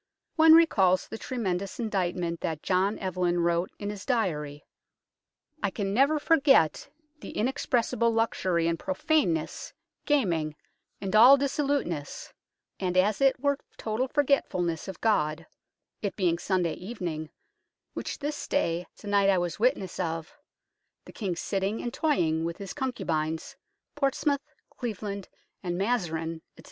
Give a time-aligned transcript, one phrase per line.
[0.35, 4.63] One recalls that tremendous indictment that John Evelyn wrote in his Diary:
[5.61, 6.89] "I can never forget
[7.19, 9.73] the in expressible luxury and profane ness,
[10.07, 10.55] gaming,
[11.01, 11.37] and 212 UNKNOWN LONDON all
[11.85, 12.33] dissoluteness,
[12.79, 15.45] and as it were total forgetful ness of God
[16.01, 17.29] (it being Sunday evening)
[17.93, 20.35] which this day se'nnight I was witness of,
[21.05, 23.55] the King sitting and toying with his concubines,
[23.93, 24.41] Portsmouth,
[24.71, 25.29] Cleveland,
[25.61, 26.59] and Mazarin, etc.